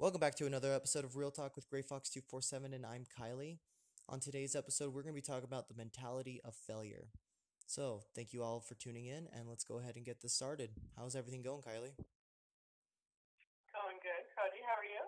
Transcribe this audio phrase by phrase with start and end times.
[0.00, 3.58] Welcome back to another episode of Real Talk with Gray Fox 247 and I'm Kylie.
[4.08, 7.08] On today's episode, we're going to be talking about the mentality of failure.
[7.66, 10.70] So, thank you all for tuning in and let's go ahead and get this started.
[10.96, 11.92] How's everything going, Kylie?
[13.74, 14.62] Going good, Cody.
[14.64, 15.04] How are you?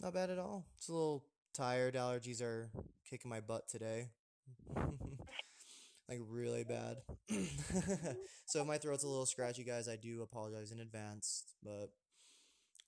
[0.00, 0.64] Not bad at all.
[0.76, 1.94] It's a little tired.
[1.94, 2.70] Allergies are
[3.10, 4.10] kicking my butt today.
[6.08, 6.98] like really bad.
[8.46, 11.88] so if my throat's a little scratchy, guys, I do apologize in advance, but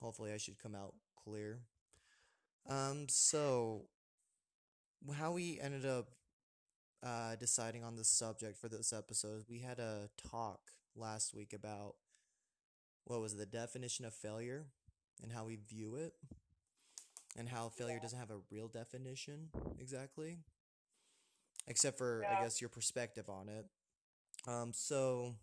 [0.01, 0.95] hopefully I should come out
[1.25, 1.61] clear.
[2.69, 3.87] Um, so
[5.17, 6.09] how we ended up
[7.03, 10.61] uh, deciding on the subject for this episode, we had a talk
[10.97, 11.97] last week about
[13.05, 14.67] what was it, the definition of failure
[15.23, 16.15] and how we view it,
[17.37, 19.49] and how failure doesn't have a real definition
[19.81, 20.39] exactly,
[21.69, 23.67] except for I guess your perspective on it.
[24.49, 25.35] Um, so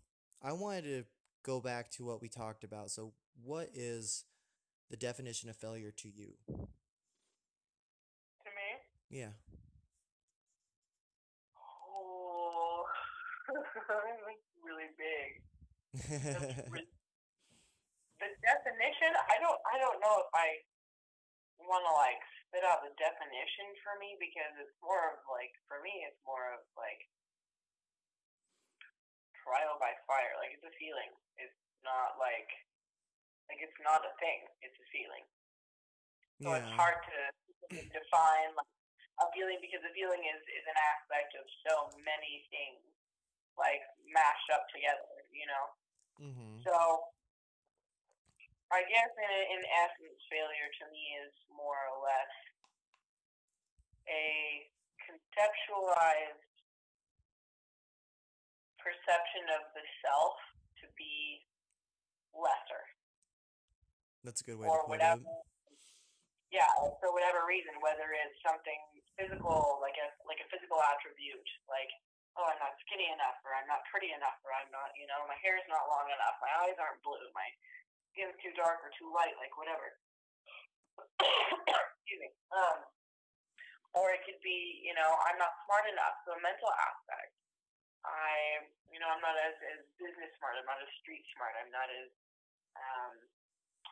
[0.42, 1.04] I wanted to
[1.44, 2.90] go back to what we talked about.
[2.90, 4.24] So, what is
[4.90, 6.34] the definition of failure to you?
[6.46, 8.82] To me?
[9.08, 9.32] Yeah.
[11.56, 12.84] Oh,
[14.66, 15.30] really big.
[18.20, 20.60] The definition, I don't, I don't know if I
[21.64, 25.80] want to like spit out the definition for me because it's more of like, for
[25.80, 27.08] me, it's more of like
[29.40, 30.36] trial by fire.
[30.36, 31.16] Like it's a feeling.
[31.40, 32.52] It's not like,
[33.50, 34.46] like it's not a thing.
[34.62, 35.26] It's a feeling.
[36.38, 37.18] So it's hard to
[37.98, 38.72] define like,
[39.20, 42.80] a feeling because a feeling is, is an aspect of so many things
[43.58, 45.64] like mashed up together, you know?
[46.22, 46.64] Mm-hmm.
[46.64, 46.74] So
[48.72, 52.34] I guess in, in essence, failure to me is more or less
[54.08, 54.64] a
[55.04, 56.48] conceptualized
[58.80, 60.38] perception of the self
[60.80, 61.44] to be
[62.32, 62.84] lesser
[64.24, 65.24] That's a good way or to put whatever.
[65.24, 65.48] it.
[66.50, 66.66] Yeah,
[66.98, 68.80] for whatever reason, whether it's something
[69.14, 71.90] physical, like a like a physical attribute, like
[72.38, 75.26] oh, I'm not skinny enough, or I'm not pretty enough, or I'm not, you know,
[75.26, 77.48] my hair is not long enough, my eyes aren't blue, my
[78.12, 79.98] skin's too dark or too light, like whatever.
[82.00, 82.30] Excuse me.
[82.54, 82.86] Um,
[83.98, 87.34] or it could be, you know, I'm not smart enough, so a mental aspect.
[88.06, 90.56] I, you know, I'm not as as business smart.
[90.56, 91.52] I'm not as street smart.
[91.60, 92.08] I'm not as
[92.78, 93.14] um,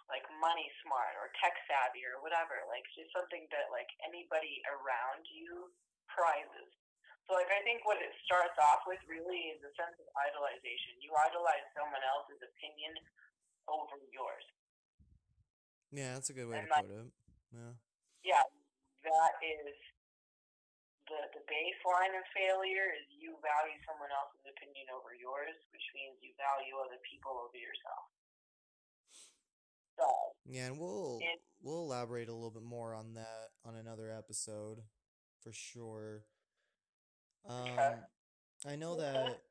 [0.08, 2.64] like money smart or tech savvy or whatever.
[2.68, 5.68] Like just something that like anybody around you
[6.08, 6.70] prizes.
[7.28, 10.96] So like I think what it starts off with really is a sense of idolization.
[11.04, 12.96] You idolize someone else's opinion
[13.68, 14.46] over yours.
[15.92, 17.08] Yeah, that's a good way And to like- put it.
[17.52, 17.72] Yeah.
[18.24, 18.44] Yeah,
[19.08, 19.76] that is
[21.08, 26.20] the the baseline of failure is you value someone else's opinion over yours, which means
[26.20, 28.04] you value other people over yourself.
[30.44, 34.82] Yeah, and we'll It- we'll elaborate a little bit more on that on another episode
[35.40, 36.24] for sure.
[37.44, 38.06] Um,
[38.64, 39.02] I know Okay.
[39.02, 39.44] that.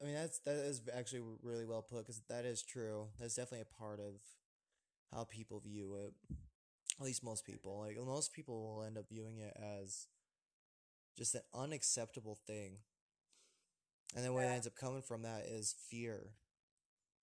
[0.00, 3.08] I mean, that's that is actually really well put because that is true.
[3.18, 4.20] That's definitely a part of
[5.12, 6.14] how people view it.
[6.98, 7.78] At least most people.
[7.80, 10.08] Like most people will end up viewing it as
[11.16, 12.78] just an unacceptable thing.
[14.14, 14.52] And then what Yeah.
[14.52, 16.34] ends up coming from that is fear.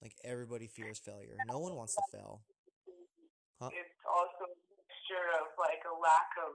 [0.05, 1.33] Like everybody fears failure.
[1.49, 2.45] No one wants to fail.
[3.57, 3.73] Huh?
[3.73, 6.53] it's also a mixture of like a lack of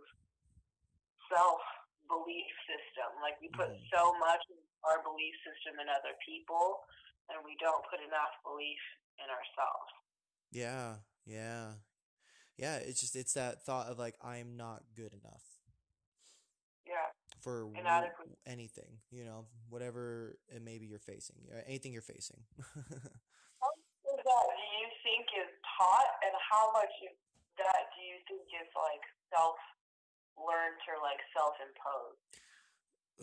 [1.26, 1.58] self
[2.06, 3.10] belief system.
[3.18, 3.82] Like we put Mhm.
[3.90, 6.86] so much of our belief system in other people
[7.26, 8.78] and we don't put enough belief
[9.18, 9.90] in ourselves.
[10.52, 11.74] Yeah, yeah.
[12.56, 15.42] Yeah, it's just it's that thought of like I'm not good enough
[16.86, 17.10] Yeah.
[17.40, 18.28] For Inadequate.
[18.46, 21.36] anything, you know, whatever it may be you're facing,
[21.66, 22.40] anything you're facing.
[24.10, 27.14] Is that do you think is taught and how much of
[27.56, 29.56] that do you think is like self
[30.36, 32.20] learned or like self imposed?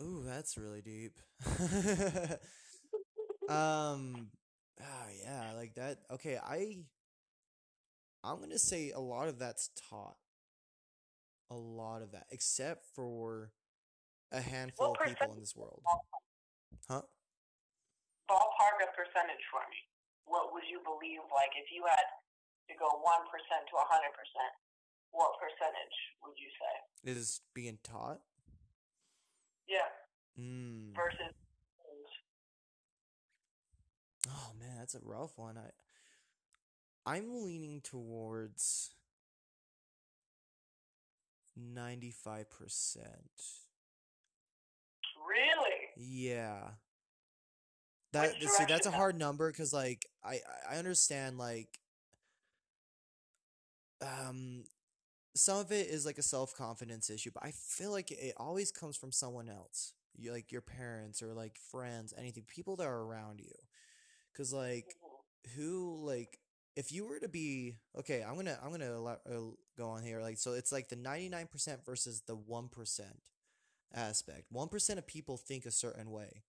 [0.00, 1.18] Ooh, that's really deep.
[3.48, 4.28] Um,
[4.78, 6.00] ah, yeah, like that.
[6.10, 6.84] Okay, I
[8.22, 10.16] I'm gonna say a lot of that's taught.
[11.50, 13.52] A lot of that, except for
[14.32, 15.82] a handful What of people in this world.
[16.88, 17.04] Huh?
[18.28, 19.78] Ballpark a percentage for me.
[20.28, 22.06] What would you believe like if you had
[22.68, 24.52] to go one percent to a hundred percent?
[25.12, 26.74] What percentage would you say?
[27.08, 28.20] It is being taught.
[29.64, 29.88] Yeah.
[30.36, 30.92] Mm.
[30.92, 31.32] Versus
[34.28, 35.56] Oh man, that's a rough one.
[35.56, 35.70] I
[37.10, 38.90] I'm leaning towards
[41.58, 42.46] 95%.
[45.28, 45.90] Really?
[45.96, 46.70] Yeah.
[48.12, 50.40] That Which see, that's a hard number because like I
[50.70, 51.78] I- understand like
[54.00, 54.64] um
[55.36, 58.96] some of it is like a self-confidence issue, but I feel like it always comes
[58.96, 59.94] from someone else.
[60.16, 63.52] You, like your parents or like friends, anything, people that are around you.
[64.36, 64.96] Cause like
[65.46, 65.52] Mhm.
[65.56, 66.38] who like
[66.76, 69.16] if you were to be okay, I'm gonna I'm gonna uh,
[69.76, 73.20] go on here like so it's like the 99% versus the 1%
[73.94, 74.46] aspect.
[74.50, 76.42] 1% of people think a certain way.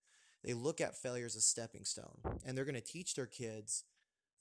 [0.43, 3.83] They look at failure as a stepping stone and they're gonna teach their kids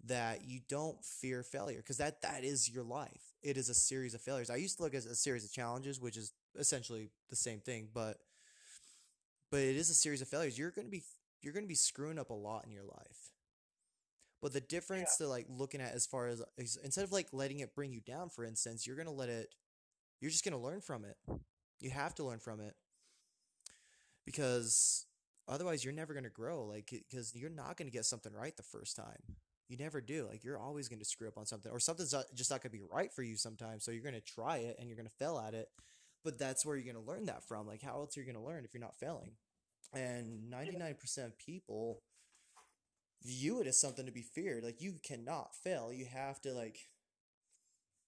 [0.05, 3.35] that you don't fear failure because that that is your life.
[3.43, 4.51] It is a series of failures.
[4.51, 7.89] I used to look at a series of challenges, which is essentially the same thing,
[7.93, 8.19] but
[9.51, 10.59] but it is a series of failures.
[10.59, 11.03] You're gonna be
[11.43, 13.31] you're gonna be screwing up a lot in your life.
[14.41, 14.67] But the Yeah.
[14.69, 17.93] difference to like looking at as far as is, instead of like letting it bring
[17.93, 19.55] you down, for instance, you're gonna let it.
[20.21, 21.19] You're just gonna learn from it.
[21.81, 22.77] You have to learn from it
[24.29, 25.07] because
[25.49, 26.67] otherwise you're never gonna grow.
[26.67, 29.37] Like because you're not gonna get something right the first time.
[29.71, 30.27] You never do.
[30.29, 32.83] Like you're always gonna screw up on something, or something's not, just not gonna be
[32.93, 33.85] right for you sometimes.
[33.85, 35.69] So you're gonna try it and you're gonna fail at it.
[36.25, 37.67] But that's where you're gonna learn that from.
[37.67, 39.31] Like how else are you gonna learn if you're not failing?
[39.95, 42.03] And 99% of people
[43.25, 44.63] view it as something to be feared.
[44.63, 45.91] Like you cannot fail.
[45.91, 46.81] You have to like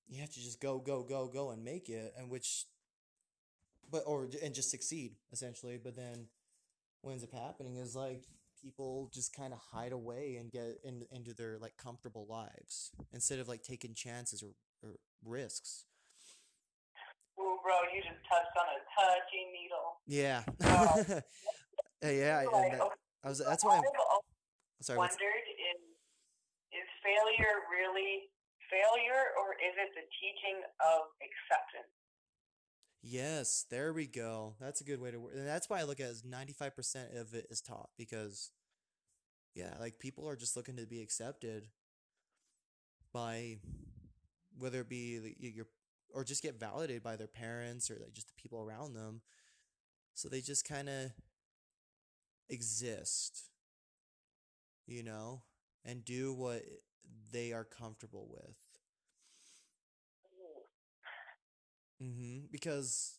[0.06, 2.67] you have to just go go go go and make it and which
[3.90, 5.78] but or and just succeed essentially.
[5.82, 6.26] But then
[7.02, 8.25] what ends up happening is like
[8.62, 13.38] people just kind of hide away and get in, into their like comfortable lives instead
[13.38, 14.50] of like taking chances or,
[14.82, 15.84] or risks.
[17.38, 20.00] Ooh, bro, you just touched on a touchy needle.
[20.06, 21.20] Yeah.
[22.02, 22.81] Uh, yeah, I, that,
[23.25, 23.84] I was that's why I'm
[24.81, 24.96] sorry.
[24.96, 25.84] Wondered is
[26.72, 28.32] is failure really
[28.72, 31.93] failure or is it the teaching of acceptance?
[33.02, 34.55] Yes, there we go.
[34.61, 35.32] That's a good way to work.
[35.35, 38.50] And that's why I look at it as 95% of it is taught because
[39.55, 41.69] yeah, like people are just looking to be accepted
[43.12, 43.58] by
[44.58, 45.67] whether it be your
[46.12, 49.20] or just get validated by their parents or like just the people around them.
[50.14, 51.12] So they just kind of
[52.49, 53.49] exist,
[54.87, 55.43] you know,
[55.85, 56.62] and do what
[57.32, 58.56] they are comfortable with.
[62.02, 62.47] Mm-hmm.
[62.50, 63.19] Because,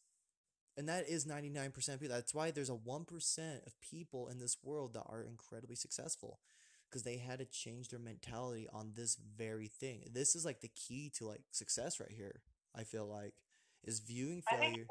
[0.77, 2.15] and that is 99% of people.
[2.15, 6.39] That's why there's a 1% of people in this world that are incredibly successful
[6.91, 10.03] because they had to change their mentality on this very thing.
[10.11, 12.41] This is like the key to like success right here.
[12.75, 13.33] I feel like
[13.83, 14.85] is viewing failure.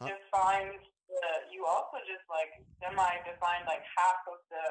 [0.00, 0.12] Huh?
[0.12, 4.66] defines the you also just like semi defined like half of the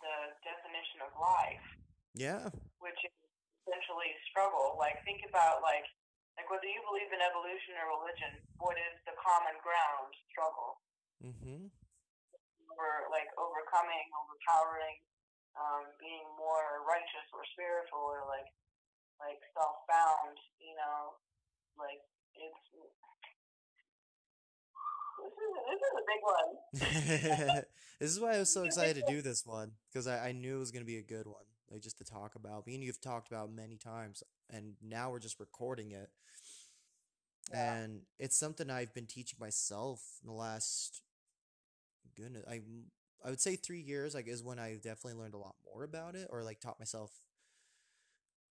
[0.00, 0.14] the
[0.44, 1.66] definition of life.
[2.12, 2.52] Yeah.
[2.80, 3.14] which is
[3.64, 4.76] essentially struggle.
[4.76, 5.84] Like think about like
[6.36, 10.10] like whether you believe in evolution or religion, what is the common ground?
[10.32, 10.80] Struggle.
[11.20, 11.68] Mm-hmm.
[12.72, 14.96] Over like overcoming, overpowering,
[15.54, 18.48] um, being more righteous or spiritual or like
[19.20, 21.20] like self bound, you know,
[21.76, 22.00] like
[22.34, 22.62] it's
[25.20, 26.52] this is this is a big one.
[28.02, 30.56] This is why I was so excited to do this one because I, I knew
[30.56, 32.66] it was going to be a good one, like just to talk about.
[32.66, 36.10] Me and you've talked about many times, and now we're just recording it.
[37.50, 37.74] Yeah.
[37.74, 41.02] And it's something I've been teaching myself in the last,
[42.16, 42.60] goodness, I
[43.24, 44.14] I would say three years.
[44.14, 47.10] Like is when I definitely learned a lot more about it, or like taught myself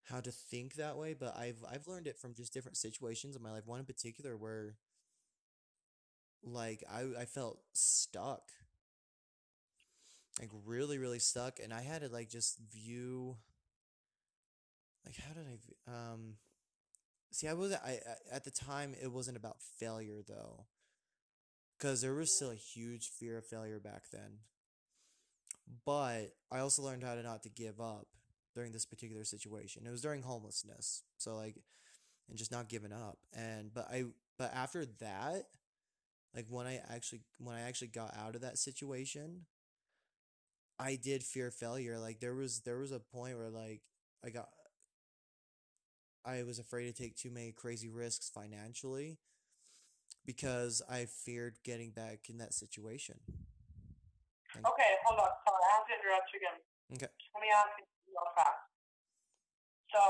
[0.03, 1.13] how to think that way.
[1.13, 3.65] But I've I've learned it from just different situations in my life.
[3.65, 4.75] One in particular where
[6.43, 8.51] like I I felt stuck
[10.39, 13.35] like really really stuck and i had to like just view
[15.05, 16.35] like how did i um
[17.31, 17.99] see i was I,
[18.31, 20.65] I at the time it wasn't about failure though
[21.77, 24.39] because there was still a huge fear of failure back then
[25.85, 28.07] but i also learned how to not to give up
[28.53, 29.83] during this particular situation.
[29.85, 31.55] It was during homelessness so like
[32.29, 34.05] and just not giving up and but i
[34.37, 35.43] but after that
[36.35, 39.41] like when i actually when i actually got out of that situation
[40.81, 41.99] I did fear failure.
[41.99, 43.81] Like there was there was a point where like
[44.25, 44.49] I got
[46.25, 49.17] I was afraid to take too many crazy risks financially
[50.25, 53.21] because I feared getting back in that situation.
[54.57, 55.29] Like, Okay, hold on.
[55.45, 56.59] Sorry, I have to interrupt you again.
[56.97, 57.11] okay.
[57.33, 58.65] Let me ask you real fast.
[59.93, 60.01] So,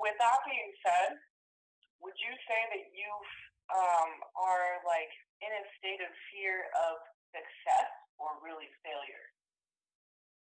[0.00, 1.16] with that being said,
[2.00, 3.10] would you say that you
[3.72, 5.12] um, are like
[5.44, 9.24] in a state of fear of success or really failure?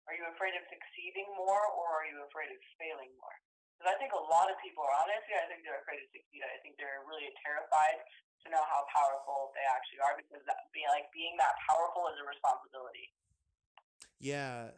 [0.04, 3.36] Are you afraid of succeeding more or are you afraid of failing more?
[3.76, 6.44] Because I think a lot of people are honestly, I think they're afraid to succeed.
[6.44, 7.98] I think they're really terrified
[8.44, 12.20] to know how powerful they actually are because that, being like being that powerful is
[12.20, 13.08] a responsibility.
[14.20, 14.76] Yeah,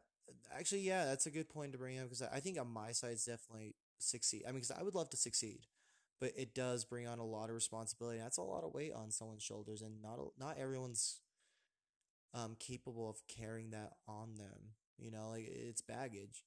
[0.54, 3.18] actually, yeah, that's a good point to bring up because I think on my side
[3.18, 4.44] it's definitely succeed.
[4.46, 5.66] I mean, because I would love to succeed,
[6.20, 8.18] but it does bring on a lot of responsibility.
[8.18, 11.20] That's a lot of weight on someone's shoulders, and not not everyone's
[12.34, 14.74] um capable of carrying that on them.
[14.96, 16.44] You know, like it's baggage,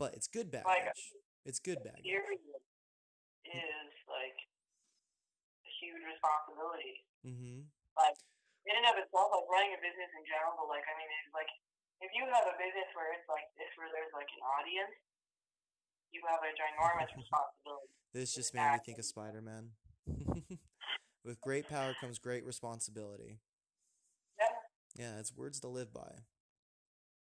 [0.00, 1.12] but it's good Like baggage.
[1.44, 2.08] It's good baggage.
[2.08, 2.40] period
[3.46, 4.38] is like
[5.62, 7.04] a huge responsibility.
[7.22, 7.68] Mm-hmm.
[7.94, 8.16] Like
[8.66, 11.34] in and of itself, like running a business in general, but like I mean, it's
[11.36, 11.50] like
[12.00, 14.96] if you have a business where it's like this, where there's like an audience,
[16.12, 17.92] you have a ginormous responsibility.
[18.16, 19.76] This just made me think of Spider Man.
[21.26, 23.42] With great power comes great responsibility.
[24.38, 24.54] Yeah.
[24.94, 26.22] Yeah, it's words to live by.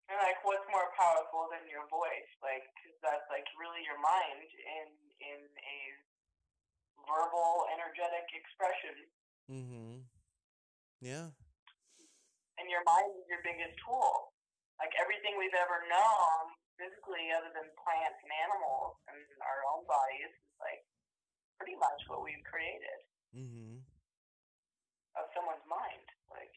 [0.08, 2.30] And like, what's more powerful than your voice?
[2.44, 4.88] Like, 'cause that's like really your mind in
[5.20, 5.78] in a
[7.08, 9.10] verbal, energetic expression.
[9.50, 9.94] Mm-hmm.
[11.00, 11.32] Yeah.
[12.58, 14.34] And your mind is your biggest tool.
[14.78, 20.30] Like everything we've ever known physically, other than plants and animals and our own bodies,
[20.30, 20.84] is like
[21.58, 23.00] pretty much what we've created
[23.34, 23.82] Mm-hmm.
[25.16, 26.06] of someone's mind.
[26.30, 26.54] Like,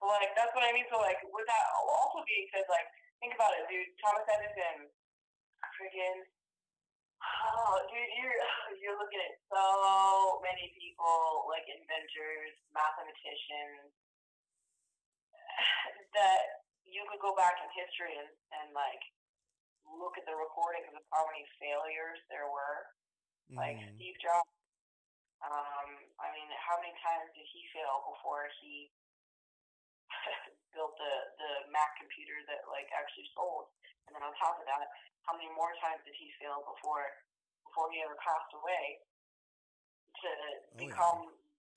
[0.00, 0.86] like that's what I mean.
[0.90, 2.88] So like, with that also being said, like,
[3.20, 3.92] think about it, dude.
[4.00, 4.88] Thomas Edison,
[5.76, 6.24] freaking.
[7.20, 8.36] Oh, dude, you're
[8.80, 13.92] you're looking at so many people, like inventors, mathematicians,
[16.16, 19.04] that you could go back in history and, and like
[19.84, 22.88] look at the recordings of how many failures there were.
[23.52, 23.98] Like Mm-hmm.
[23.98, 24.46] Steve Jobs.
[25.42, 28.92] Um, I mean, how many times did he fail before he
[31.00, 33.72] the the Mac computer that like actually sold?
[34.06, 34.84] And then on top of that,
[35.24, 37.08] how many more times did he fail before
[37.64, 39.00] before he ever passed away
[40.20, 40.78] to yeah.
[40.84, 41.20] become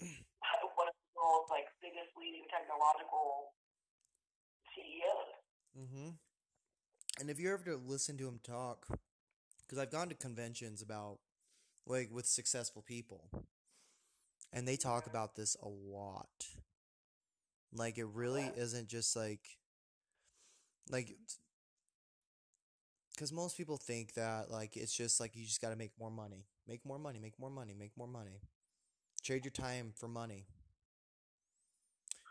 [0.75, 3.55] one of the world's like biggest leading technological
[4.75, 5.31] CEOs?
[5.73, 6.09] Mm-hmm.
[7.21, 8.87] And if you ever to listen to him talk,
[9.63, 11.19] because I've gone to conventions about
[11.85, 13.29] like with successful people,
[14.51, 16.29] and they talk about this a lot.
[17.75, 19.41] Like it really isn't just like
[20.89, 21.15] like
[23.13, 26.11] because most people think that like it's just like you just got to make more
[26.11, 28.41] money, make more money, make more money, make more money,
[29.23, 30.45] trade your time for money.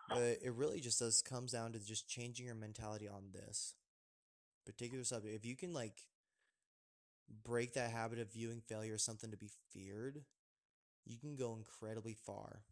[0.08, 3.75] But it really just does comes down to just changing your mentality on this
[4.66, 5.34] particular subject.
[5.34, 5.94] If you can like
[7.44, 10.22] break that habit of viewing failure as something to be feared,
[11.04, 12.62] you can go incredibly far.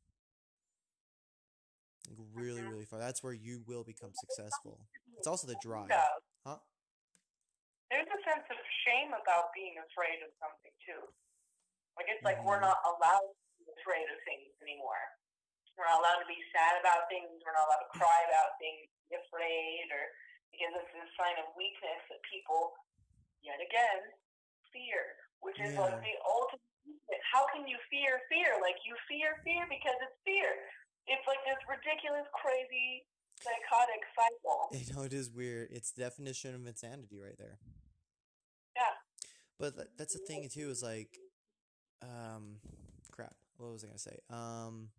[2.10, 2.70] Like really, Mhm.
[2.70, 2.98] really far.
[2.98, 4.82] That's where you will become successful.
[5.16, 5.88] It's also the drive.
[5.90, 6.18] Yeah.
[6.44, 6.58] Huh?
[7.90, 11.14] There's a sense of shame about being afraid of something too.
[11.96, 12.70] Like it's like we're Mhm.
[12.70, 14.98] not allowed to be afraid of things anymore.
[15.76, 17.42] We're not allowed to be sad about things.
[17.44, 20.12] We're not allowed to cry about things, be afraid, or
[20.50, 22.76] because it's a sign of weakness that people,
[23.40, 24.18] yet again,
[24.72, 25.80] fear, which is Yeah.
[25.80, 26.60] like the ultimate.
[27.22, 28.58] How can you fear fear?
[28.60, 30.72] Like you fear fear because it's fear.
[31.10, 33.04] It's like this ridiculous, crazy,
[33.42, 34.70] psychotic cycle.
[34.72, 35.68] You know, it is weird.
[35.72, 37.58] It's the definition of insanity right there.
[38.76, 38.94] Yeah.
[39.58, 41.18] But tha- that's the thing too, is like,
[42.02, 42.56] um,
[43.12, 43.34] crap.
[43.58, 44.18] What was I gonna say?
[44.30, 44.90] Um,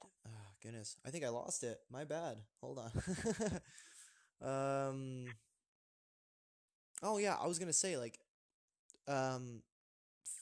[0.26, 0.30] ah,
[0.62, 1.78] goodness, I think I lost it.
[1.90, 2.38] My bad.
[2.60, 2.90] Hold on.
[4.42, 5.26] um,
[7.02, 8.18] oh yeah, I was gonna say like,
[9.08, 9.62] um,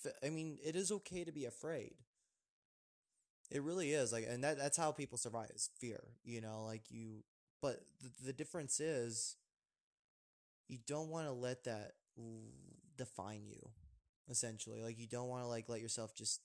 [0.06, 1.94] f- I mean, it is okay to be afraid.
[3.54, 6.02] It really is like, and that that's how people survive is fear.
[6.24, 7.24] You know, like you.
[7.62, 9.36] But the, the difference is,
[10.68, 11.92] you don't want to let that
[12.96, 13.60] define you.
[14.30, 16.40] Essentially, like you don't want to like let yourself just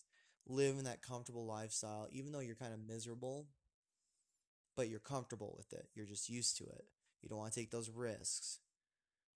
[0.47, 3.47] live in that comfortable lifestyle, even though you're kind of miserable.
[4.75, 5.89] But you're comfortable with it.
[5.93, 6.85] You're just used to it.
[7.21, 8.59] You don't want to take those risks.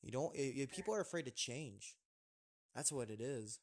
[0.01, 0.35] You don't.
[0.37, 1.95] i i- people are afraid to change.
[2.75, 3.59] That's what it is.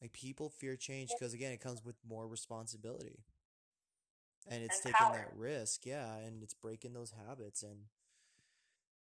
[0.00, 3.24] Like people fear change because again, it comes with more responsibility.
[4.48, 5.16] And it's And taking power.
[5.16, 7.86] that risk, yeah, and it's breaking those habits and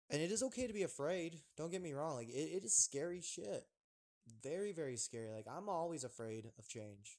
[0.09, 1.39] and it is okay to be afraid.
[1.57, 3.65] Don't get me wrong, like it, it is scary shit.
[4.43, 5.31] Very, very scary.
[5.31, 7.17] Like I'm always afraid of change.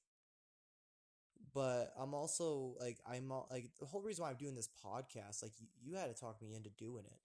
[1.55, 5.53] But I'm also like I'm like the whole reason why I'm doing this podcast, like
[5.61, 7.19] you, you had to talk me into doing it.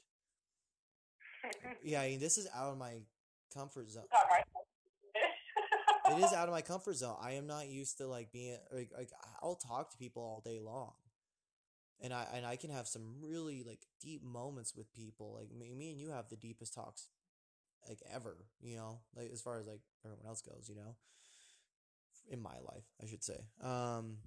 [1.83, 2.99] Yeah, I mean this is out of my
[3.53, 4.03] comfort zone.
[4.11, 4.43] Right.
[6.09, 7.15] It is out of my comfort zone.
[7.21, 9.09] I am not used to like being like, like
[9.41, 10.93] I'll talk to people all day long.
[11.99, 15.33] And I and I can have some really like deep moments with people.
[15.39, 17.07] Like me, me and you have the deepest talks
[17.89, 20.95] like ever, you know, like as far as like everyone else goes, you know.
[22.29, 23.39] In my life, I should say.
[23.63, 24.17] Um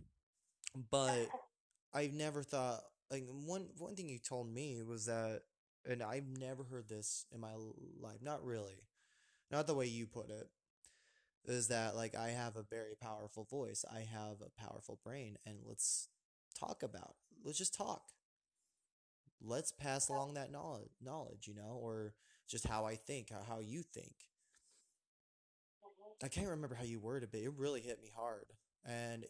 [0.91, 1.29] but
[1.95, 5.43] I've never thought like one one thing you told me was that
[5.89, 7.55] and I've never heard this in my
[8.01, 8.19] life.
[8.23, 8.85] Not really.
[9.51, 10.49] Not the way you put it.
[11.51, 13.85] Is that like I have a very powerful voice.
[13.93, 16.09] I have a powerful brain and let's
[16.59, 17.17] talk about.
[17.33, 17.45] it.
[17.45, 18.03] Let's just talk.
[19.43, 22.15] Let's pass along that knowledge, knowledge, you know, or
[22.49, 24.15] just how I think, how, how you think.
[26.23, 28.47] I can't remember how you worded it, but it really hit me hard.
[28.85, 29.25] And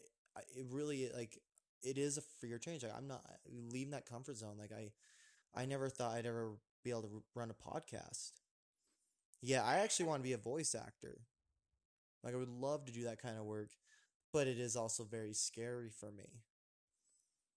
[0.55, 1.39] it really like
[1.83, 2.83] it is a fear change.
[2.83, 4.57] Like I'm not leaving that comfort zone.
[4.59, 4.91] Like I
[5.55, 8.31] I never thought I'd ever be able to run a podcast.
[9.41, 11.21] Yeah, I actually want to be a voice actor.
[12.23, 13.69] Like I would love to do that kind of work,
[14.33, 16.41] but it is also very scary for me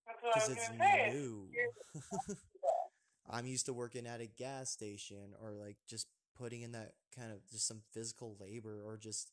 [0.07, 1.13] That's what I because it's say.
[1.13, 1.49] New.
[3.31, 7.33] I'm used to working at a gas station or like just putting in that kind
[7.33, 9.31] of just some physical labor or just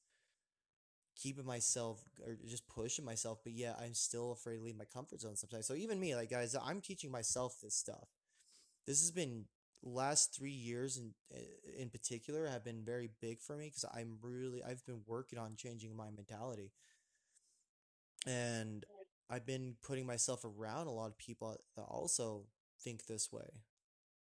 [1.21, 3.39] keeping myself or just pushing myself.
[3.43, 5.67] But yeah, I'm still afraid to leave my comfort zone sometimes.
[5.67, 8.07] So even me, like guys, I'm teaching myself this stuff.
[8.87, 9.45] This has been
[9.83, 11.13] last three years in
[11.77, 15.55] in particular have been very big for me because I'm really I've been working on
[15.55, 16.71] changing my mentality.
[18.27, 18.85] And
[19.29, 22.45] I've been putting myself around a lot of people that also
[22.81, 23.49] think this way.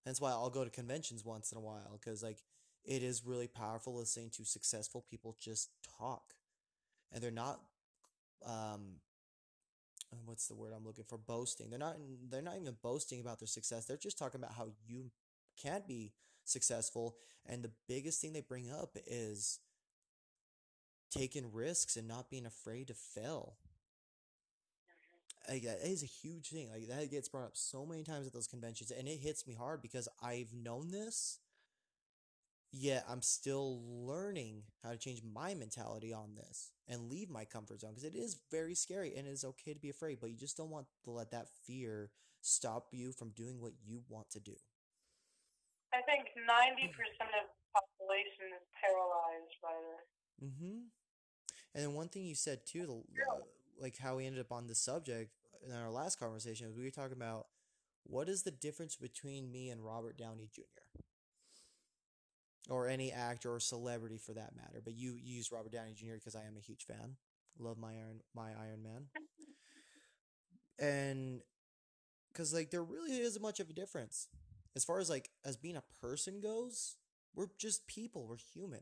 [0.06, 2.40] That's why I'll go to conventions once in a while because like
[2.86, 6.36] it is really powerful listening to successful people just talk,
[7.14, 7.62] and they're not
[8.46, 8.98] um
[10.26, 11.70] what's the word I'm looking for boasting.
[11.70, 11.98] They're not
[12.30, 13.86] they're not even boasting about their success.
[13.86, 15.12] They're just talking about how you
[15.62, 16.14] can be
[16.46, 19.60] successful, and the biggest thing they bring up is
[21.12, 23.56] taking risks and not being afraid to fail
[25.50, 26.70] like that is a huge thing.
[26.72, 29.54] Like that gets brought up so many times at those conventions, and it hits me
[29.54, 31.40] hard because I've known this,
[32.72, 37.82] yet I'm still learning how to change my mentality on this and leave my comfort
[37.82, 40.38] zone because it is very scary and it is okay to be afraid, but you
[40.38, 42.12] just don't want to let that fear
[42.42, 44.56] stop you from doing what you want to do.
[45.94, 50.08] I think ninety percent of the population is paralyzed by this.
[50.50, 50.78] Mm-hmm.
[51.76, 53.42] And then one thing you said too, the, uh,
[53.80, 55.32] like how we ended up on this subject
[55.66, 57.48] in our last conversation, was we were talking about
[58.04, 61.02] what is the difference between me and Robert Downey Jr.
[62.70, 64.82] or any actor or celebrity for that matter.
[64.84, 66.16] But you, you use Robert Downey Jr.
[66.16, 67.18] because I am a huge fan.
[67.60, 69.06] Love my Iron my Iron Man,
[70.80, 71.42] and
[72.32, 74.30] because like there really isn't much of a difference
[74.76, 76.98] as far as like as being a person goes.
[77.36, 78.28] We're just people.
[78.28, 78.82] We're human.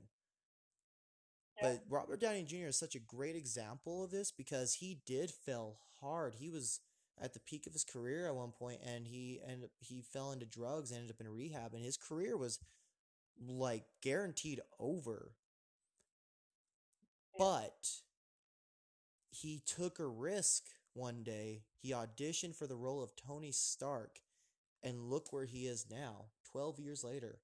[1.61, 1.69] Yeah.
[1.73, 2.67] But Robert Downey Jr.
[2.67, 6.35] is such a great example of this because he did fail hard.
[6.35, 6.79] He was
[7.21, 10.45] at the peak of his career at one point, and he and he fell into
[10.45, 12.59] drugs, ended up in rehab, and his career was
[13.47, 15.31] like guaranteed over.
[17.37, 17.87] But
[19.29, 21.63] he took a risk one day.
[21.79, 24.19] He auditioned for the role of Tony Stark,
[24.87, 27.39] and look where he is now, twelve years later.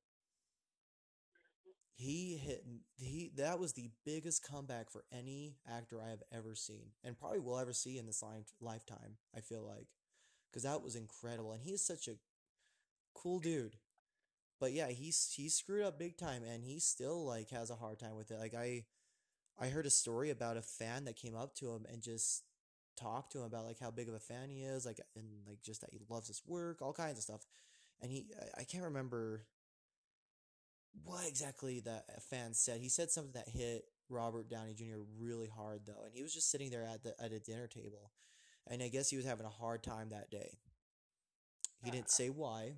[1.96, 2.66] He hit
[2.98, 7.40] he that was the biggest comeback for any actor I have ever seen and probably
[7.40, 9.88] will ever see in this life, lifetime I feel like
[10.50, 12.16] because that was incredible and he's such a
[13.14, 13.78] cool dude.
[14.60, 18.00] But yeah he's he screwed up big time and he still like has a hard
[18.00, 18.86] time with it like I
[19.60, 22.44] I heard a story about a fan that came up to him and just
[22.96, 25.62] talked to him about like how big of a fan he is like and like
[25.62, 27.42] just that he loves his work all kinds of stuff
[28.02, 29.46] and he I, I can't remember
[31.04, 32.80] what exactly that a fan said.
[32.80, 35.02] He said something that hit Robert Downey Jr.
[35.18, 38.12] really hard though, and he was just sitting there at the at a dinner table,
[38.68, 40.60] and I guess he was having a hard time that day.
[41.84, 42.14] He didn't ah.
[42.14, 42.74] say why,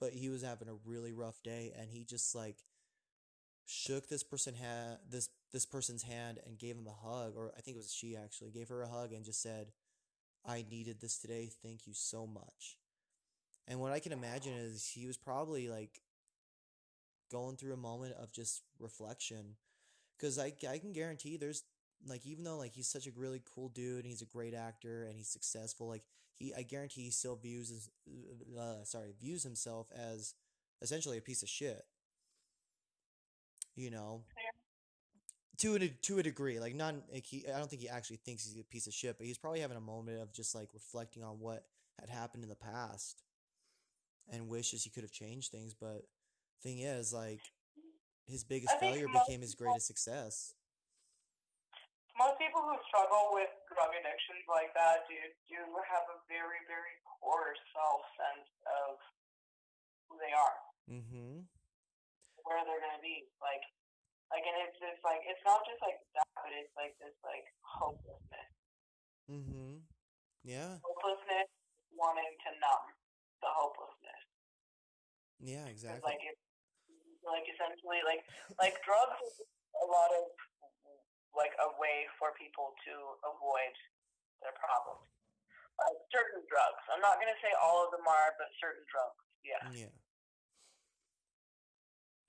[0.00, 2.56] but he was having a really rough day, and he just like
[3.66, 7.62] shook this person ha- this this person's hand and gave him a hug, or I
[7.62, 9.72] think it was she actually gave her a hug and just said,
[10.46, 11.50] "I needed this today.
[11.62, 12.78] Thank you so much."
[13.68, 16.00] And what I can imagine is he was probably like
[17.30, 19.56] going through a moment of just reflection
[20.18, 21.64] because I, I can guarantee there's
[22.06, 25.04] like even though like he's such a really cool dude and he's a great actor
[25.04, 27.90] and he's successful like he I guarantee he still views his,
[28.58, 30.34] uh, sorry views himself as
[30.82, 31.82] essentially a piece of shit
[33.76, 34.22] you know
[35.58, 38.44] to a to a degree like not like he I don't think he actually thinks
[38.44, 41.22] he's a piece of shit but he's probably having a moment of just like reflecting
[41.22, 41.64] on what
[42.00, 43.22] had happened in the past
[44.30, 46.02] and wishes he could have changed things but
[46.62, 47.40] thing is like
[48.26, 50.54] his biggest failure became his people- greatest success
[52.18, 55.14] Most people who struggle with drug addictions like that do
[55.50, 59.02] do have a very, very poor self sense of
[60.08, 61.42] who they are, mm-hmm
[62.44, 63.24] where they're gonna be.
[63.40, 63.64] Like
[64.34, 67.46] like and it's just like it's not just like that, but it's like this like
[67.62, 68.50] hopelessness.
[69.30, 69.86] mm-hmm
[70.42, 71.48] yeah Hopelessness
[71.94, 72.84] wanting to numb
[73.38, 74.22] the hopelessness.
[75.38, 76.02] Yeah, exactly.
[76.02, 76.42] like it's
[77.22, 78.26] like essentially like
[78.58, 79.38] like drugs is
[79.78, 80.26] a lot of
[81.34, 83.74] like a way for people to avoid
[84.42, 85.06] their problems.
[85.78, 86.82] Like certain drugs.
[86.90, 89.22] I'm not gonna say all of them are, but certain drugs.
[89.42, 89.86] Yeah.
[89.86, 89.94] Yeah.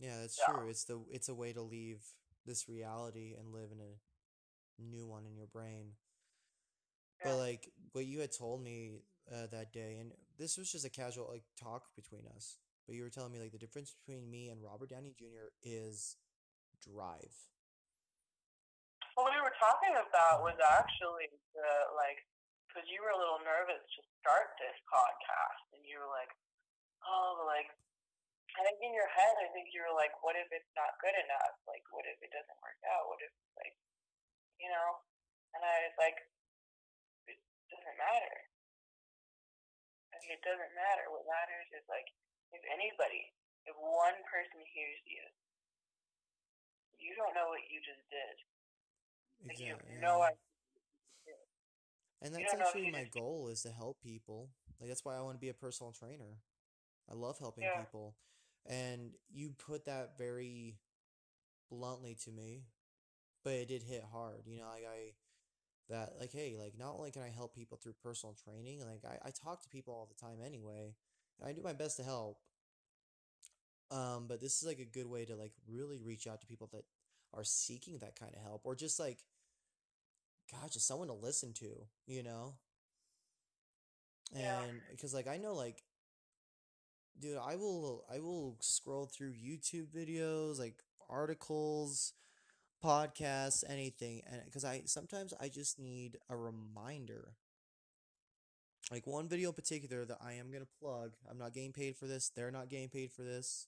[0.05, 0.53] Yeah, that's Yeah.
[0.53, 0.69] true.
[0.69, 2.05] It's the it's a way to leave
[2.45, 3.97] this reality and live in a
[4.77, 5.97] new one in your brain.
[7.23, 9.01] But like what you had told me
[9.33, 12.57] uh, that day, and this was just a casual like talk between us.
[12.85, 15.49] But you were telling me like the difference between me and Robert Downey Jr.
[15.63, 16.17] is
[16.85, 17.33] drive.
[19.15, 22.21] What we were talking about was actually the like
[22.69, 26.29] because you were a little nervous to start this podcast, and you were like,
[27.07, 27.71] "Oh, like
[28.55, 31.15] I think in your head, I think you were like, what if it's not good
[31.15, 31.55] enough?
[31.67, 33.11] Like, what if it doesn't work out?
[33.11, 33.75] What if like,
[34.59, 35.03] you know?"
[35.55, 36.17] And I was like,
[37.27, 37.39] "It
[37.71, 38.35] doesn't matter.
[40.11, 41.11] I mean, it doesn't matter.
[41.11, 42.07] What matters is like
[42.55, 43.35] if anybody,
[43.67, 45.23] if one person hears you,
[46.99, 48.35] you don't know what you just did."
[49.47, 49.95] Like you Exactly.
[49.95, 50.39] have no idea.
[52.21, 54.49] And You that's actually my goal is to help people.
[54.79, 56.41] Like that's why I want to be a personal trainer.
[57.09, 57.81] I love helping Yeah.
[57.85, 58.15] people.
[58.67, 60.79] And you put that very
[61.69, 62.63] bluntly to me,
[63.43, 64.43] but it did hit hard.
[64.47, 65.13] You know, like I
[65.89, 69.27] that like hey, like not only can I help people through personal training, like I,
[69.27, 70.95] I talk to people all the time anyway,
[71.39, 72.39] and I do my best to help.
[73.91, 76.69] Um, but this is like a good way to like really reach out to people
[76.73, 76.85] that
[77.33, 79.19] are seeking that kind of help or just like
[80.51, 81.69] God, just someone to listen to,
[82.07, 82.55] you know?
[84.33, 84.63] Yeah.
[84.63, 85.83] And because like I know like
[87.19, 92.13] dude, I will I will scroll through YouTube videos, like articles,
[92.83, 97.33] podcasts, anything and because I sometimes I just need a reminder.
[98.91, 101.13] Like one video in particular that I am gonna plug.
[101.29, 102.29] I'm not getting paid for this.
[102.29, 103.67] They're not getting paid for this.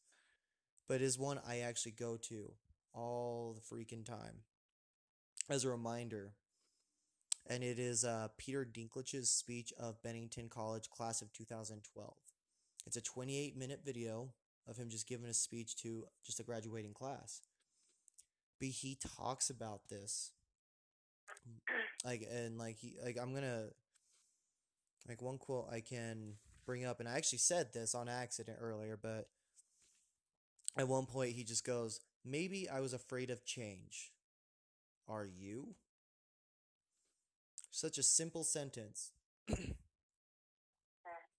[0.88, 2.54] But it is one I actually go to
[2.94, 4.44] all the freaking time
[5.50, 6.34] as a reminder
[7.50, 12.14] and it is uh, Peter Dinklage's speech of Bennington College class of 2012.
[12.88, 14.30] It's a 28 minute video
[14.66, 17.42] of him just giving a speech to just a graduating class.
[18.60, 20.32] But he talks about this,
[22.06, 23.66] like and like he like I'm gonna
[25.08, 28.98] like one quote I can bring up, and I actually said this on accident earlier,
[29.00, 29.28] but
[30.78, 34.14] at one point he just goes, "Maybe I was afraid of change.
[35.08, 35.76] Are you?"
[37.70, 39.12] such a simple sentence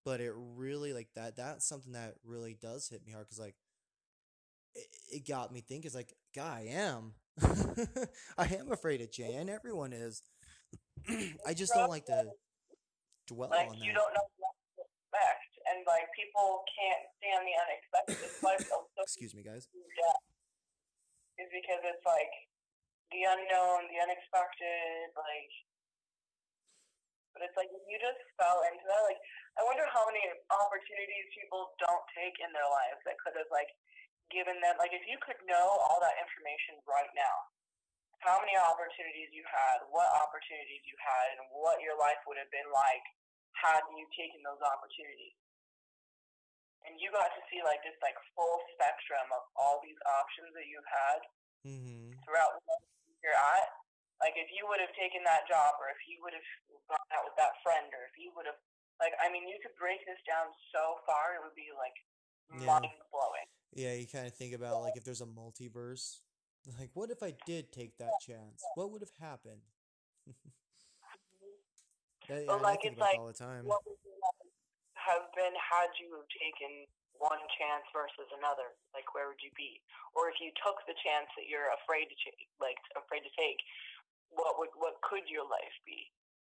[0.08, 3.54] but it really like that that's something that really does hit me hard because like
[4.74, 7.12] it, it got me thinking it's like god i am
[8.40, 10.22] i am afraid of and everyone is
[11.46, 12.24] i just don't like to
[13.28, 17.44] dwell Like on you that don't know what to expect, and like people can't stand
[17.44, 18.16] the unexpected.
[18.24, 19.68] It's so so excuse me guys
[21.36, 22.32] is because it's like
[23.12, 25.52] the unknown, the unexpected, like.
[27.38, 29.22] But it's like you just fell into that, like
[29.54, 33.70] I wonder how many opportunities people don't take in their lives that could have like
[34.34, 37.36] given them like if you could know all that information right now,
[38.26, 42.50] how many opportunities you had, what opportunities you had, and what your life would have
[42.50, 43.06] been like
[43.54, 45.38] had you taken those opportunities.
[46.90, 50.66] And you got to see like this like full spectrum of all these options that
[50.66, 51.20] you've had
[51.62, 51.98] mm-hmm
[52.28, 52.84] throughout the life
[53.24, 53.68] you're at.
[54.18, 56.48] Like if you would have taken that job, or if you would have
[56.90, 58.58] gone out with that friend, or if you would have,
[58.98, 61.94] like, I mean, you could break this down so far, it would be like
[62.50, 62.66] Yeah.
[62.80, 63.46] mind blowing.
[63.76, 66.24] yeah you kind of think about like if there's a multiverse
[66.80, 69.60] like what if i did take that chance what would have happened
[72.28, 73.96] That- But, yeah, I like, it's like, all the time What would
[74.96, 76.84] have been had you have taken
[77.16, 78.76] one chance versus another?
[78.92, 79.80] Like, where would you be?
[80.12, 83.56] Or if you took the chance that you're afraid to ch- like afraid to take,
[84.32, 86.10] what would what could your life be?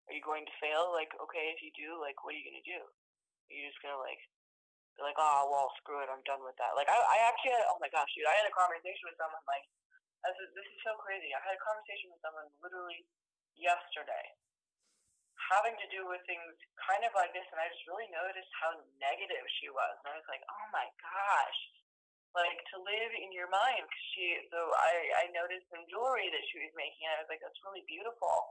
[0.09, 0.93] Are you going to fail?
[0.93, 2.81] Like, okay, if you do, like, what are you gonna do?
[2.81, 4.21] Are you just gonna like
[4.97, 6.75] be like, oh well, screw it, I'm done with that.
[6.75, 9.45] Like, I I actually had, oh my gosh, dude, I had a conversation with someone
[9.47, 9.65] like,
[10.27, 11.31] this is, this is so crazy.
[11.31, 13.07] I had a conversation with someone literally
[13.55, 14.35] yesterday
[15.49, 18.77] having to do with things kind of like this, and I just really noticed how
[19.01, 19.95] negative she was.
[20.05, 21.61] And I was like, oh my gosh,
[22.37, 23.85] like to live in your mind.
[23.85, 27.31] Cause she, so I, I noticed some jewelry that she was making, and I was
[27.33, 28.49] like, that's really beautiful.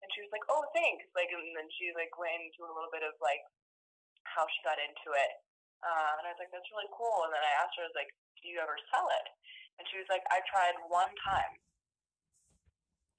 [0.00, 1.04] And she was like, oh, thanks.
[1.12, 3.44] Like, and then she like went into a little bit of like
[4.24, 5.32] how she got into it.
[5.80, 7.24] Uh, and I was like, that's really cool.
[7.28, 9.26] And then I asked her, I was like, do you ever sell it?
[9.80, 11.52] And she was like, I tried one time.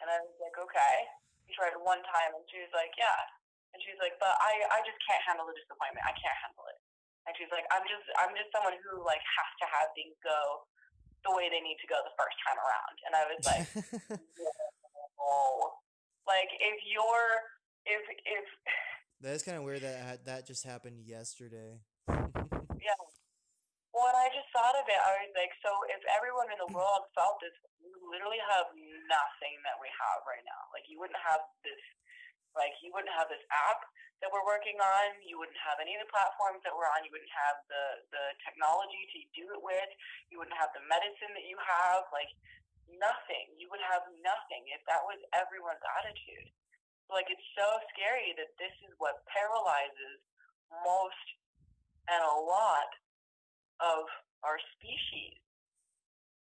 [0.02, 0.96] And I was like, okay.
[1.46, 2.34] You tried one time.
[2.38, 3.18] And she was like, yeah.
[3.74, 6.06] And she's like, but I, I just can't handle the disappointment.
[6.06, 6.80] I can't handle it.
[7.30, 10.66] And she's like, I'm just I'm just someone who like has to have things go
[11.22, 12.96] the way they need to go the first time around.
[13.06, 13.66] And I was like,
[15.22, 15.78] oh,
[16.26, 17.34] like if you're
[17.86, 18.46] if if
[19.22, 21.82] that is kind of weird that ha- that just happened yesterday.
[22.10, 23.02] yeah.
[23.92, 26.72] Well, when I just thought of it, I was like, so if everyone in the
[26.78, 27.54] world felt this,
[27.84, 28.72] we literally have
[29.12, 30.62] nothing that we have right now.
[30.74, 31.82] Like you wouldn't have this,
[32.58, 33.82] like you wouldn't have this app
[34.22, 35.08] that we're working on.
[35.26, 37.02] You wouldn't have any of the platforms that we're on.
[37.02, 39.92] You wouldn't have the the technology to do it with.
[40.30, 42.06] You wouldn't have the medicine that you have.
[42.14, 42.30] Like
[43.00, 43.56] nothing.
[43.56, 46.52] You would have nothing if that was everyone's attitude.
[47.08, 50.20] Like it's so scary that this is what paralyzes
[50.84, 51.28] most
[52.08, 52.90] and a lot
[53.84, 54.08] of
[54.44, 55.36] our species.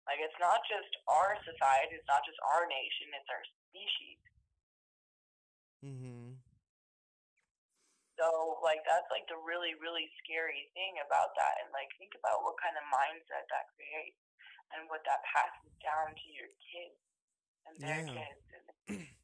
[0.07, 4.19] Like it's not just our society, it's not just our nation, it's our species.
[5.83, 6.43] Mhm.
[8.21, 12.45] So like that's like the really really scary thing about that, and like think about
[12.45, 14.21] what kind of mindset that creates,
[14.77, 16.99] and what that passes down to your kids
[17.67, 18.13] and their Yeah.
[18.13, 18.45] kids.
[18.53, 18.67] And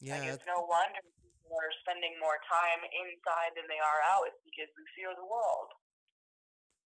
[0.00, 0.16] Yeah.
[0.16, 4.26] like it's no wonder people are spending more time inside than they are out.
[4.32, 5.70] It's because we fear the world.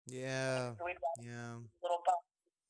[0.06, 0.76] Yeah.
[0.78, 1.60] So we've got Yeah.
[1.82, 2.02] little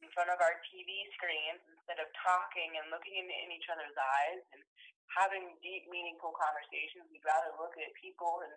[0.03, 3.95] in front of our TV screens instead of talking and looking in, in each other's
[3.95, 4.63] eyes and
[5.13, 7.09] having deep, meaningful conversations.
[7.13, 8.55] We'd rather look at people and,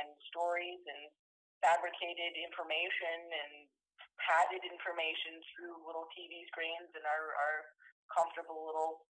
[0.00, 1.02] and stories and
[1.60, 3.52] fabricated information and
[4.20, 7.56] padded information through little TV screens and our, our
[8.10, 9.06] comfortable little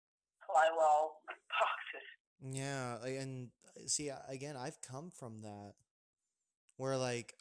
[0.46, 1.22] flywall
[1.54, 2.08] boxes.
[2.40, 5.74] Yeah, and uh, see, again, I've come from that,
[6.76, 7.34] where like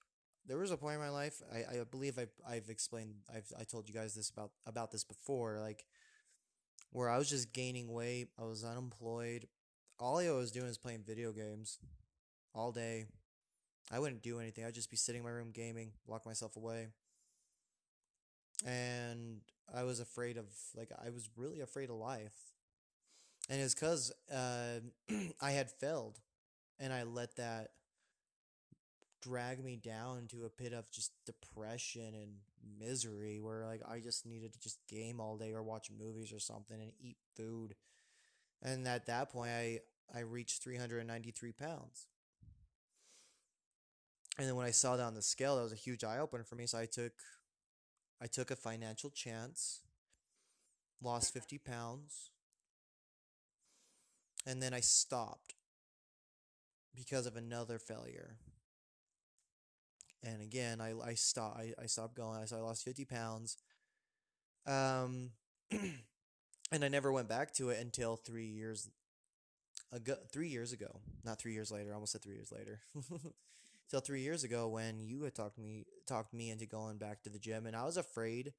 [0.46, 3.64] there was a point in my life, I, I believe I've I've explained, I've I
[3.64, 5.86] told you guys this about about this before, like
[6.92, 9.48] where I was just gaining weight, I was unemployed,
[10.00, 11.80] all I was doing is playing video games
[12.54, 13.06] all day.
[13.92, 14.66] I wouldn't do anything.
[14.66, 16.88] I'd just be sitting in my room gaming, lock myself away.
[18.66, 19.42] And
[19.74, 20.46] I was afraid of
[20.76, 22.54] like I was really afraid of life
[23.50, 24.80] and it's because uh,
[25.42, 26.20] I had failed,
[26.80, 27.72] and I let that
[29.22, 32.34] drag me down into a pit of just depression and
[32.80, 36.40] misery, where like I just needed to just game all day or watch movies or
[36.40, 37.76] something and eat food,
[38.62, 39.80] and at that point, I
[40.14, 42.08] I reached three hundred and ninety three pounds.
[44.40, 46.44] And then when I saw that on the scale, that was a huge eye opener
[46.44, 46.68] for me.
[46.68, 47.14] So I took,
[48.22, 49.82] I took a financial chance,
[51.02, 52.30] lost fifty pounds,
[54.46, 55.56] and then I stopped
[56.96, 58.38] because of another failure.
[60.28, 62.46] And again, I I stopped I, I stopped going.
[62.48, 63.58] So I lost 50 pounds.
[64.66, 65.32] Um
[65.72, 68.90] and I never went back to it until 3 years
[69.92, 71.00] ago 3 years ago.
[71.24, 72.82] Not 3 years later, I almost said 3 years later.
[73.90, 77.30] Till 3 years ago when you had talked me talked me into going back to
[77.30, 78.54] the gym and I was afraid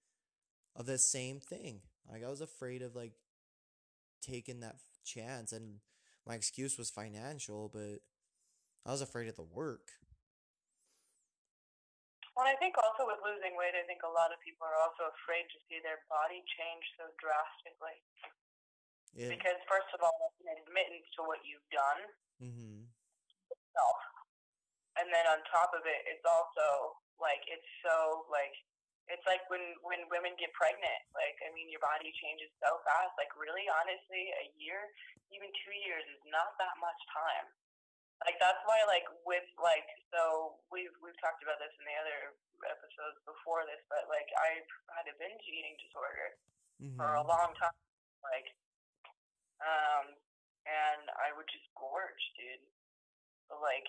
[0.75, 1.81] of the same thing.
[2.11, 3.13] Like I was afraid of like
[4.23, 5.81] taking that chance and
[6.27, 8.01] my excuse was financial but
[8.85, 9.93] i was afraid of the work
[12.39, 15.11] Well, I think also with losing weight, I think a lot of people are also
[15.11, 17.99] afraid to see their body change so drastically.
[19.19, 22.03] it, Because first of all, that's an admittance to what you've done
[22.39, 22.79] mm-hmm.
[24.99, 28.51] And then on top of it, it's also like it's so like
[29.07, 31.03] it's like when when women get pregnant.
[31.15, 33.15] Like I mean, your body changes so fast.
[33.15, 34.91] Like really, honestly, a year,
[35.31, 37.47] even two years is not that much time.
[38.27, 42.35] Like that's why like with like so we've we've talked about this in the other
[42.67, 44.67] episodes before this, but like I've
[44.99, 46.35] had a binge eating disorder
[46.99, 47.31] for a mm-hmm.
[47.31, 47.79] long time.
[48.27, 48.51] Like,
[49.63, 50.19] um,
[50.67, 52.67] and I would just gorge, dude.
[53.47, 53.87] But like,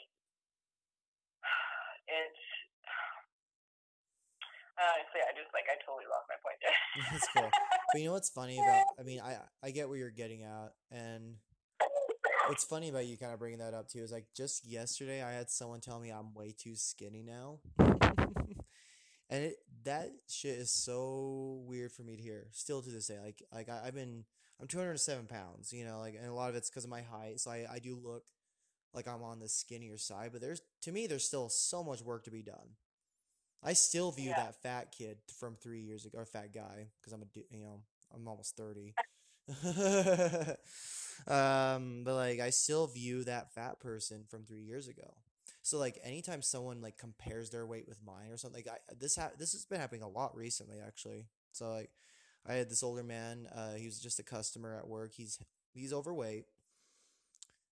[2.22, 2.44] it's
[4.78, 6.78] honestly, I just like I totally lost my point there.
[7.10, 7.50] That's cool.
[7.50, 10.74] but you know what's funny about i mean i i get where you're getting at
[10.92, 11.36] and
[12.50, 15.32] what's funny about you kind of bringing that up too is like just yesterday i
[15.32, 17.60] had someone tell me i'm way too skinny now.
[19.32, 23.20] And it that shit is so weird for me to hear still to this day
[23.24, 24.24] like like I, i've been
[24.60, 27.40] i'm 207 pounds you know like and a lot of it's because of my height
[27.40, 28.24] so I, I do look
[28.92, 32.24] like i'm on the skinnier side but there's to me there's still so much work
[32.24, 32.76] to be done.
[33.62, 34.38] I still view Yeah.
[34.38, 37.82] that fat kid from three years ago or fat guy because i'm a you know
[38.16, 38.96] i'm almost 30
[41.28, 45.14] um but like i still view that fat person from three years ago.
[45.62, 49.16] So like anytime someone like compares their weight with mine or something like I, this
[49.18, 51.26] ha- this has been happening a lot recently actually.
[51.52, 51.90] So like
[52.48, 55.14] i had this older man uh he was just a customer at work.
[55.14, 55.40] He's
[55.74, 56.46] he's overweight.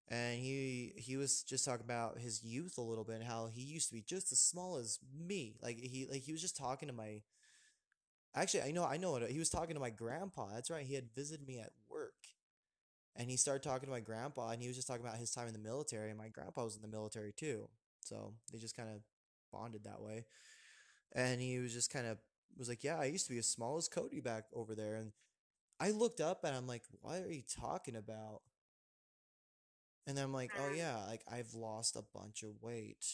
[0.09, 3.61] And he he was just talking about his youth a little bit and how he
[3.61, 5.57] used to be just as small as me.
[5.61, 7.21] Like he like he was just talking to my
[8.41, 10.49] Actually, I know I know what he was talking to my grandpa.
[10.53, 10.85] That's right.
[10.85, 12.13] He had visited me at work.
[13.15, 15.47] And he started talking to my grandpa and he was just talking about his time
[15.47, 17.69] in the military and my grandpa was in the military too.
[18.01, 19.01] So, they just kind of
[19.51, 20.25] bonded that way.
[21.13, 22.19] And he was just kind of
[22.57, 25.11] was like, "Yeah, I used to be as small as Cody back over there." And
[25.79, 28.41] I looked up and I'm like, "What are you talking about?"
[30.07, 30.77] And then I'm like, "Oh Mhm.
[30.77, 33.05] yeah, like I've lost a bunch of weight."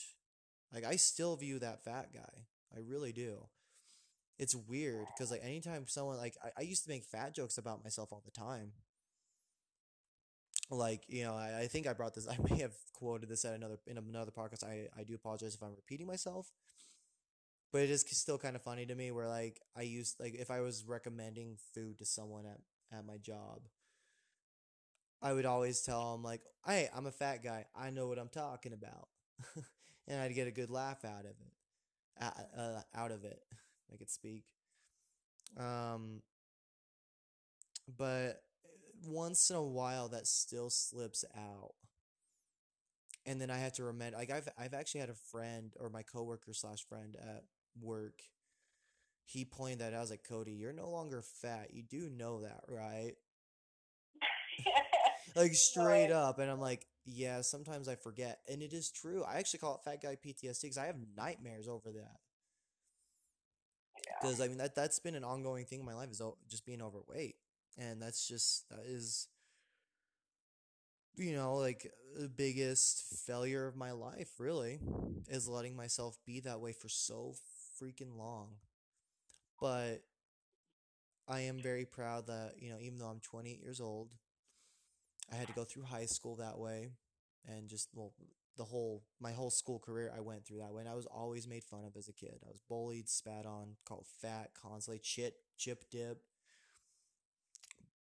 [0.71, 2.47] Like I still view that fat guy.
[2.75, 3.49] I really do.
[4.39, 7.83] It's weird because like anytime someone like I, I used to make fat jokes about
[7.83, 8.71] myself all the time.
[10.69, 13.53] Like, you know, I, I think I brought this I may have quoted this at
[13.53, 14.63] another in another podcast.
[14.63, 16.51] I, I do apologize if I'm repeating myself.
[17.71, 20.51] But it is still kind of funny to me where like I used like if
[20.51, 22.59] I was recommending food to someone at,
[22.95, 23.61] at my job,
[25.21, 27.65] I would always tell them like, "Hey, I'm a fat guy.
[27.75, 29.07] I know what I'm talking about,"
[30.07, 31.53] and I'd get a good laugh out of it,
[32.21, 33.41] uh, uh, out of it.
[33.93, 34.43] I could speak.
[35.57, 36.21] Um,
[37.97, 38.41] but
[39.05, 41.73] once in a while, that still slips out,
[43.25, 44.17] and then I have to remember.
[44.17, 47.43] Like I've I've actually had a friend or my coworker slash friend at
[47.79, 48.21] work.
[49.25, 49.97] He pointed that out.
[49.97, 51.69] I was like, Cody, you're no longer fat.
[51.73, 53.13] You do know that, right?
[55.35, 59.37] like straight up and i'm like yeah sometimes i forget and it is true i
[59.37, 62.17] actually call it fat guy ptsd because i have nightmares over that
[64.05, 64.13] yeah.
[64.21, 66.81] because i mean that that's been an ongoing thing in my life is just being
[66.81, 67.35] overweight
[67.77, 69.27] and that's just that is
[71.15, 74.79] you know like the biggest failure of my life really
[75.29, 77.35] is letting myself be that way for so
[77.81, 78.49] freaking long
[79.59, 80.03] but
[81.27, 84.09] i am very proud that you know even though i'm 28 years old
[85.31, 86.91] I had to go through high school that way
[87.47, 88.13] and just well
[88.57, 91.47] the whole my whole school career I went through that way and I was always
[91.47, 92.39] made fun of as a kid.
[92.45, 96.21] I was bullied, spat on, called fat, constantly chit, chip dip,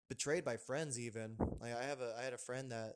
[0.09, 1.35] betrayed by friends even.
[1.59, 2.95] Like I have a I had a friend that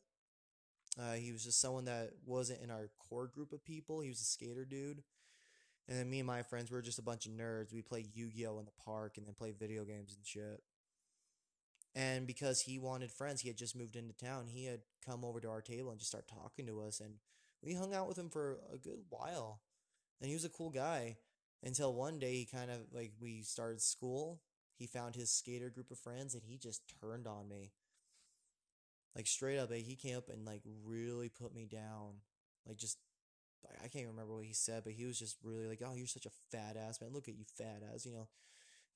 [0.99, 4.01] uh, he was just someone that wasn't in our core group of people.
[4.01, 5.03] He was a skater dude.
[5.87, 7.73] And then me and my friends were just a bunch of nerds.
[7.73, 10.61] We play Yu-Gi-Oh in the park and then play video games and shit.
[11.95, 14.47] And because he wanted friends, he had just moved into town.
[14.47, 17.15] He had come over to our table and just started talking to us, and
[17.67, 19.59] we hung out with him for a good while.
[20.21, 21.17] And he was a cool guy
[21.61, 24.41] until one day he kind of like we started school.
[24.77, 27.73] He found his skater group of friends, and he just turned on me.
[29.15, 32.21] Like straight up, like, he came up and like really put me down.
[32.65, 32.99] Like just
[33.83, 36.25] I can't remember what he said, but he was just really like, "Oh, you're such
[36.25, 37.11] a fat ass man.
[37.11, 38.27] Look at you, fat ass." You know,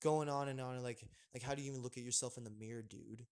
[0.02, 1.04] going on and on and like
[1.34, 3.26] like how do you even look at yourself in the mirror, dude?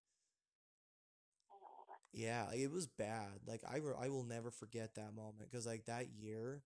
[2.12, 3.42] Yeah, it was bad.
[3.46, 6.64] Like I re- I will never forget that moment because like that year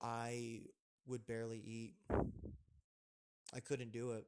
[0.00, 0.62] I
[1.06, 1.94] would barely eat.
[3.54, 4.26] I couldn't do it.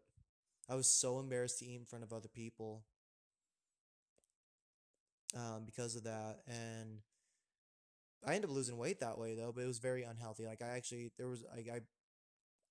[0.68, 2.84] I was so embarrassed to eat in front of other people
[5.36, 6.98] um, because of that, and
[8.26, 9.52] I ended up losing weight that way though.
[9.52, 10.46] But it was very unhealthy.
[10.46, 11.80] Like I actually there was like I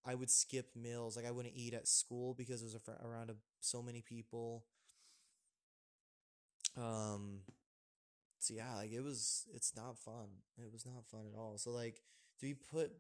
[0.10, 1.16] I would skip meals.
[1.18, 4.66] Like I wouldn't eat at school because it was fr- around a, so many people.
[6.78, 7.40] Um,
[8.40, 9.46] so yeah, like it was.
[9.54, 10.28] It's not fun.
[10.58, 11.58] It was not fun at all.
[11.58, 12.02] So like
[12.40, 12.92] to be put,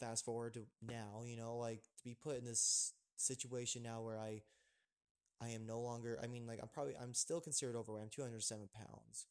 [0.00, 4.18] fast forward to now, you know, like to be put in this situation now where
[4.18, 4.42] I,
[5.40, 6.18] I am no longer.
[6.22, 8.02] I mean, like I'm probably I'm still considered overweight.
[8.02, 9.26] I'm 207 pounds,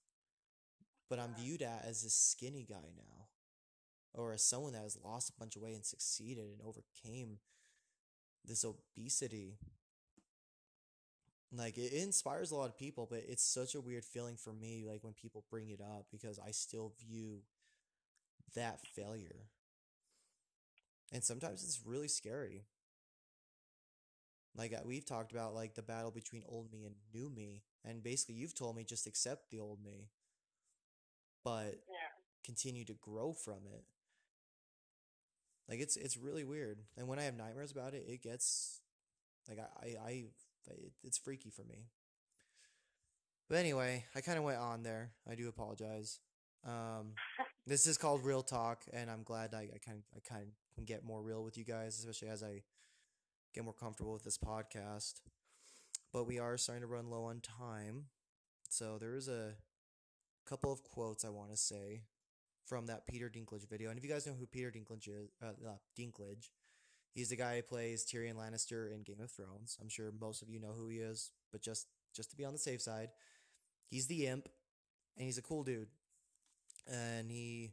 [1.10, 3.28] but I'm viewed at as this skinny guy now,
[4.14, 7.40] or as someone that has lost a bunch of weight and succeeded and overcame
[8.46, 9.58] this obesity.
[11.52, 14.84] Like it, inspires a lot of people, but it's such a weird feeling for me,
[14.86, 17.42] like when people bring it up, because I still view
[18.56, 19.50] that failure.
[21.12, 22.66] And sometimes it's really scary.
[24.56, 28.04] Like uh, we've talked about like the battle between old me and new me, and
[28.04, 30.10] basically you've told me just accept the old me,
[31.44, 32.10] but Yeah.
[32.44, 33.86] continue to grow from it.
[35.70, 36.80] Like it's it's really weird.
[36.98, 38.80] And when I have nightmares about it, it gets
[39.50, 40.26] like I I, I
[40.70, 41.88] it, it's freaky for me.
[43.50, 45.12] But anyway, I kind of went on there.
[45.30, 46.20] I do apologize.
[46.66, 47.14] Um,
[47.68, 51.04] this is called real talk, and I'm glad I, kind I kind of can get
[51.06, 52.64] more real with you guys, especially as I
[53.54, 55.22] get more comfortable with this podcast.
[56.12, 58.06] But we are starting to run low on time,
[58.70, 59.54] so there is a
[60.48, 62.02] couple of quotes I want to say
[62.66, 63.90] from that Peter Dinklage video.
[63.90, 66.50] And if you guys know who Peter Dinklage is, uh, uh, Dinklage,
[67.18, 69.76] he's the guy who plays Tyrion Lannister in Game of Thrones.
[69.82, 72.54] I'm sure most of you know who he is, but just just to be on
[72.54, 73.10] the safe side,
[73.90, 74.48] he's the imp.
[75.18, 75.90] and he's a cool dude.
[76.88, 77.72] And he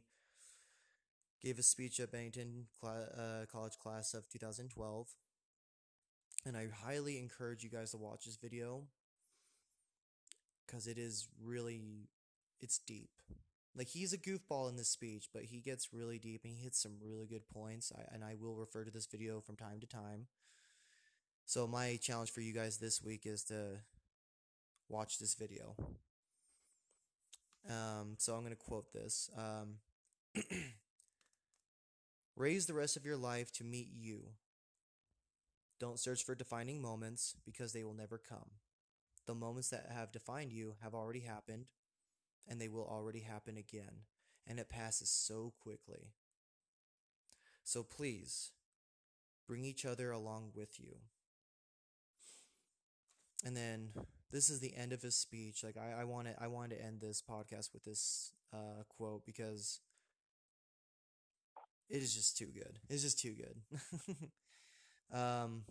[1.41, 5.07] gave a speech at Bennington uh, College class of 2012.
[6.45, 8.83] And I highly encourage you guys to watch this video
[10.65, 12.09] because it is really
[12.61, 13.11] it's deep.
[13.75, 16.81] Like he's a goofball in this speech, but he gets really deep and he hits
[16.81, 17.91] some really good points.
[17.95, 20.27] I, and I will refer to this video from time to time.
[21.45, 23.81] So my challenge for you guys this week is to
[24.87, 25.75] watch this video.
[27.69, 29.29] Um, so I'm going to quote this.
[29.37, 29.77] Um,
[32.35, 34.31] Raise the rest of your life to meet you.
[35.79, 38.51] Don't search for defining moments because they will never come.
[39.25, 41.65] The moments that have defined you have already happened,
[42.47, 44.05] and they will already happen again,
[44.47, 46.13] and it passes so quickly.
[47.63, 48.51] So please,
[49.47, 50.97] bring each other along with you.
[53.43, 53.89] And then
[54.31, 55.63] this is the end of his speech.
[55.63, 59.81] Like I, I wanted I wanted to end this podcast with this uh, quote because
[61.89, 62.79] it is just too good.
[62.89, 64.29] It's just too good.
[65.17, 65.63] um,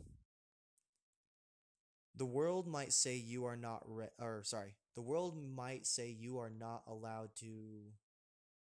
[2.17, 6.39] the world might say you are not re- or sorry, the world might say you
[6.39, 7.93] are not allowed to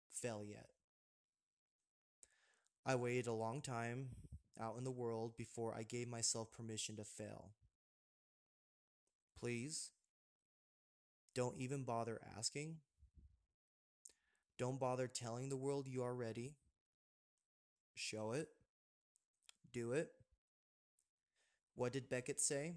[0.09, 0.69] fail yet.
[2.85, 4.09] I waited a long time
[4.59, 7.51] out in the world before I gave myself permission to fail.
[9.39, 9.91] Please
[11.33, 12.77] don't even bother asking.
[14.57, 16.55] Don't bother telling the world you are ready.
[17.93, 18.49] Show it.
[19.71, 20.11] Do it.
[21.75, 22.75] What did Beckett say?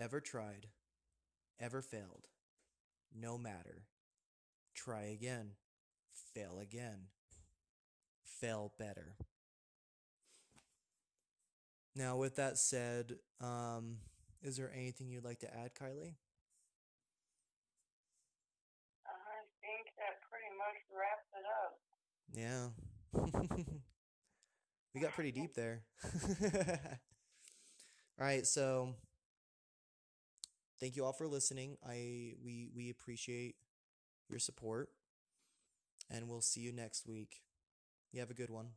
[0.00, 0.68] Ever tried,
[1.58, 2.28] ever failed.
[3.12, 3.86] No matter.
[4.72, 5.52] Try again.
[6.34, 7.08] Fail again.
[8.22, 9.16] Fail better.
[11.96, 13.96] Now, with that said, um,
[14.40, 16.14] is there anything you'd like to add, Kylie?
[19.04, 21.80] I think that pretty much wraps it up.
[22.32, 22.68] Yeah.
[24.94, 25.82] we got pretty deep there.
[28.20, 28.94] all right, so
[30.80, 31.76] thank you all for listening.
[31.86, 33.56] I we we appreciate
[34.28, 34.90] your support
[36.10, 37.42] and we'll see you next week.
[38.12, 38.68] You have a good one.